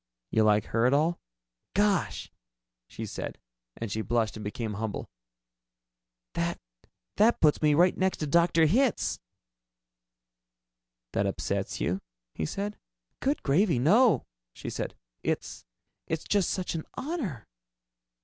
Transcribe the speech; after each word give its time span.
"You 0.31 0.41
like 0.41 0.65
her 0.65 0.87
at 0.87 0.95
all?" 0.95 1.19
"Gosh" 1.75 2.31
she 2.89 3.05
said, 3.05 3.37
and 3.77 3.91
she 3.91 4.01
blushed 4.01 4.35
and 4.35 4.43
became 4.43 4.73
humble 4.73 5.07
"that 6.33 6.59
that 7.17 7.39
puts 7.39 7.61
me 7.61 7.75
right 7.75 7.95
next 7.95 8.17
to 8.17 8.25
Dr. 8.25 8.65
Hitz." 8.65 9.19
"That 11.13 11.27
upsets 11.27 11.79
you?" 11.79 12.01
he 12.33 12.47
said. 12.47 12.79
"Good 13.19 13.43
gravy, 13.43 13.77
no!" 13.77 14.25
she 14.55 14.71
said. 14.71 14.95
"It's 15.21 15.65
it's 16.07 16.23
just 16.23 16.49
such 16.49 16.73
an 16.73 16.83
honor." 16.95 17.45